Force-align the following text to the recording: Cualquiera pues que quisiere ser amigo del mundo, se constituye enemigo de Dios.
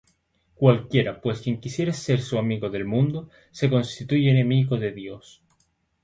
Cualquiera 0.55 1.21
pues 1.21 1.41
que 1.41 1.59
quisiere 1.59 1.93
ser 1.93 2.21
amigo 2.35 2.71
del 2.71 2.85
mundo, 2.85 3.29
se 3.51 3.69
constituye 3.69 4.31
enemigo 4.31 4.75
de 4.77 4.91
Dios. 4.93 5.43